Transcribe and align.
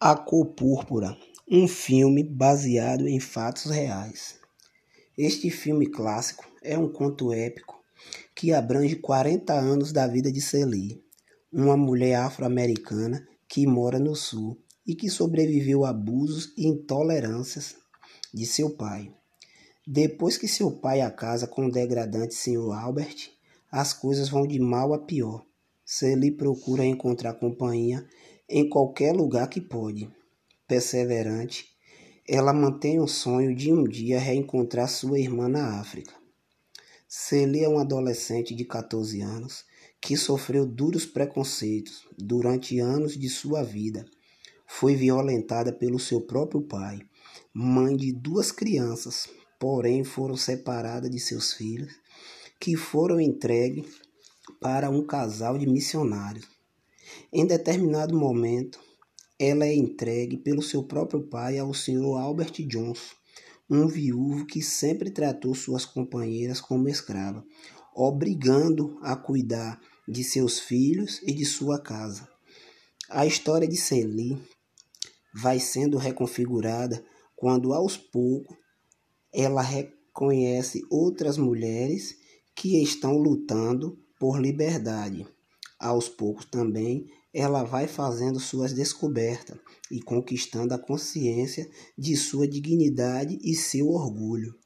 A 0.00 0.14
Cor 0.14 0.46
Púrpura, 0.54 1.18
um 1.50 1.66
filme 1.66 2.22
baseado 2.22 3.08
em 3.08 3.18
fatos 3.18 3.64
reais. 3.64 4.38
Este 5.16 5.50
filme 5.50 5.86
clássico 5.88 6.44
é 6.62 6.78
um 6.78 6.88
conto 6.88 7.32
épico 7.32 7.82
que 8.32 8.52
abrange 8.52 8.94
40 8.94 9.52
anos 9.52 9.90
da 9.90 10.06
vida 10.06 10.30
de 10.30 10.40
Celie, 10.40 11.02
uma 11.52 11.76
mulher 11.76 12.14
afro-americana 12.14 13.26
que 13.48 13.66
mora 13.66 13.98
no 13.98 14.14
Sul 14.14 14.56
e 14.86 14.94
que 14.94 15.10
sobreviveu 15.10 15.84
a 15.84 15.88
abusos 15.88 16.54
e 16.56 16.68
intolerâncias 16.68 17.74
de 18.32 18.46
seu 18.46 18.70
pai. 18.70 19.12
Depois 19.84 20.38
que 20.38 20.46
seu 20.46 20.70
pai 20.70 21.00
a 21.00 21.10
casa 21.10 21.48
com 21.48 21.66
o 21.66 21.72
degradante 21.72 22.36
Sr. 22.36 22.70
Albert, 22.70 23.32
as 23.68 23.92
coisas 23.92 24.28
vão 24.28 24.46
de 24.46 24.60
mal 24.60 24.94
a 24.94 24.98
pior. 25.00 25.44
Celie 25.84 26.30
procura 26.30 26.84
encontrar 26.84 27.34
companhia 27.34 28.06
em 28.48 28.68
qualquer 28.68 29.14
lugar 29.14 29.48
que 29.48 29.60
pode. 29.60 30.10
Perseverante, 30.66 31.66
ela 32.26 32.52
mantém 32.52 32.98
o 33.00 33.06
sonho 33.06 33.54
de 33.54 33.72
um 33.72 33.84
dia 33.84 34.18
reencontrar 34.18 34.88
sua 34.88 35.18
irmã 35.18 35.48
na 35.48 35.78
África. 35.80 36.14
Celia 37.06 37.66
é 37.66 37.68
uma 37.68 37.82
adolescente 37.82 38.54
de 38.54 38.64
14 38.64 39.20
anos 39.20 39.64
que 40.00 40.16
sofreu 40.16 40.66
duros 40.66 41.06
preconceitos 41.06 42.06
durante 42.16 42.78
anos 42.78 43.18
de 43.18 43.28
sua 43.28 43.62
vida. 43.62 44.04
Foi 44.66 44.94
violentada 44.94 45.72
pelo 45.72 45.98
seu 45.98 46.20
próprio 46.20 46.62
pai, 46.62 47.00
mãe 47.52 47.96
de 47.96 48.12
duas 48.12 48.52
crianças, 48.52 49.28
porém 49.58 50.04
foram 50.04 50.36
separadas 50.36 51.10
de 51.10 51.18
seus 51.18 51.54
filhos, 51.54 51.92
que 52.60 52.76
foram 52.76 53.20
entregues 53.20 53.86
para 54.60 54.90
um 54.90 55.04
casal 55.04 55.58
de 55.58 55.66
missionários. 55.66 56.57
Em 57.32 57.46
determinado 57.46 58.16
momento, 58.16 58.80
ela 59.38 59.64
é 59.64 59.74
entregue 59.74 60.36
pelo 60.36 60.62
seu 60.62 60.82
próprio 60.82 61.22
pai 61.28 61.58
ao 61.58 61.72
Sr. 61.72 62.18
Albert 62.18 62.66
Johnson, 62.66 63.14
um 63.70 63.86
viúvo 63.86 64.46
que 64.46 64.62
sempre 64.62 65.10
tratou 65.10 65.54
suas 65.54 65.84
companheiras 65.84 66.60
como 66.60 66.88
escrava, 66.88 67.44
obrigando 67.94 68.98
a 69.02 69.14
cuidar 69.14 69.80
de 70.08 70.24
seus 70.24 70.58
filhos 70.58 71.20
e 71.22 71.32
de 71.32 71.44
sua 71.44 71.78
casa. 71.78 72.28
A 73.10 73.26
história 73.26 73.68
de 73.68 73.76
Celie 73.76 74.38
vai 75.34 75.60
sendo 75.60 75.98
reconfigurada 75.98 77.04
quando 77.36 77.72
aos 77.72 77.96
poucos 77.96 78.56
ela 79.32 79.62
reconhece 79.62 80.82
outras 80.90 81.36
mulheres 81.36 82.16
que 82.56 82.82
estão 82.82 83.16
lutando 83.16 83.98
por 84.18 84.40
liberdade. 84.40 85.26
Aos 85.78 86.08
poucos 86.08 86.44
também 86.44 87.08
ela 87.32 87.62
vai 87.62 87.86
fazendo 87.86 88.40
suas 88.40 88.72
descobertas 88.72 89.58
e 89.90 90.00
conquistando 90.02 90.74
a 90.74 90.78
consciência 90.78 91.70
de 91.96 92.16
sua 92.16 92.48
dignidade 92.48 93.38
e 93.42 93.54
seu 93.54 93.90
orgulho. 93.90 94.56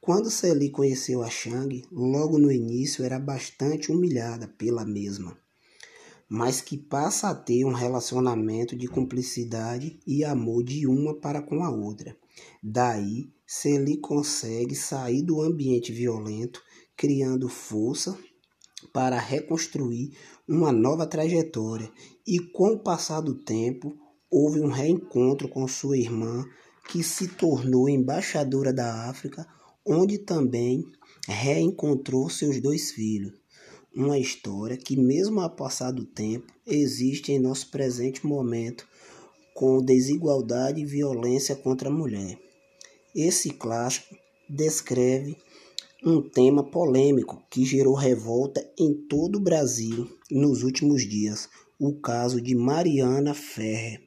Quando 0.00 0.30
Celie 0.30 0.70
conheceu 0.70 1.20
a 1.20 1.28
Shang, 1.28 1.84
logo 1.90 2.38
no 2.38 2.52
início 2.52 3.04
era 3.04 3.18
bastante 3.18 3.90
humilhada 3.90 4.46
pela 4.46 4.84
mesma, 4.84 5.36
mas 6.28 6.60
que 6.60 6.78
passa 6.78 7.28
a 7.28 7.34
ter 7.34 7.64
um 7.64 7.72
relacionamento 7.72 8.76
de 8.76 8.86
cumplicidade 8.86 9.98
e 10.06 10.22
amor 10.22 10.62
de 10.62 10.86
uma 10.86 11.12
para 11.12 11.42
com 11.42 11.64
a 11.64 11.70
outra. 11.70 12.16
Daí, 12.62 13.28
Celie 13.44 13.96
consegue 13.96 14.76
sair 14.76 15.22
do 15.22 15.40
ambiente 15.40 15.92
violento, 15.92 16.62
criando 16.96 17.48
força 17.48 18.16
para 18.92 19.18
reconstruir 19.18 20.16
uma 20.48 20.72
nova 20.72 21.06
trajetória 21.06 21.90
e, 22.26 22.38
com 22.38 22.72
o 22.72 22.78
passar 22.78 23.20
do 23.20 23.34
tempo, 23.34 23.96
houve 24.30 24.60
um 24.60 24.68
reencontro 24.68 25.48
com 25.48 25.66
sua 25.66 25.96
irmã, 25.96 26.44
que 26.88 27.02
se 27.02 27.28
tornou 27.28 27.88
embaixadora 27.88 28.72
da 28.72 29.08
África, 29.08 29.46
onde 29.84 30.18
também 30.18 30.84
reencontrou 31.26 32.28
seus 32.28 32.60
dois 32.60 32.92
filhos. 32.92 33.32
Uma 33.94 34.18
história 34.18 34.76
que, 34.76 34.96
mesmo 34.96 35.40
a 35.40 35.48
passar 35.48 35.90
do 35.90 36.04
tempo, 36.04 36.52
existe 36.66 37.32
em 37.32 37.38
nosso 37.38 37.70
presente 37.70 38.26
momento, 38.26 38.86
com 39.54 39.82
desigualdade 39.82 40.80
e 40.80 40.84
violência 40.84 41.56
contra 41.56 41.88
a 41.88 41.92
mulher. 41.92 42.38
Esse 43.14 43.50
clássico 43.50 44.14
descreve 44.48 45.38
um 46.04 46.20
tema 46.20 46.62
polêmico 46.62 47.42
que 47.50 47.64
gerou 47.64 47.94
revolta 47.94 48.64
em 48.78 48.92
todo 48.92 49.36
o 49.36 49.40
Brasil 49.40 50.08
nos 50.30 50.62
últimos 50.62 51.08
dias, 51.08 51.48
o 51.78 51.94
caso 52.00 52.40
de 52.40 52.54
Mariana 52.54 53.34
Ferrer. 53.34 54.05